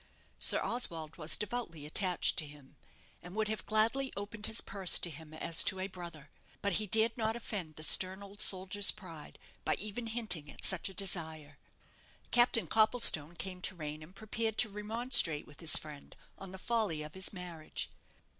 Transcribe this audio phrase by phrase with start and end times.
[0.39, 2.75] Sir Oswald was devoutly attached to him,
[3.21, 6.31] and would have gladly opened his purse to him as to a brother;
[6.63, 10.89] but he dared not offend the stern old soldier's pride by even hinting at such
[10.89, 11.59] a desire.
[12.31, 17.13] Captain Copplestone came to Raynham prepared to remonstrate with his friend on the folly of
[17.13, 17.87] his marriage.